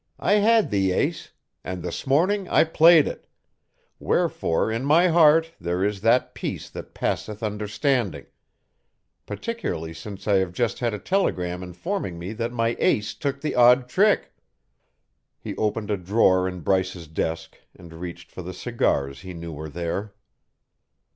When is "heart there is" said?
5.09-6.01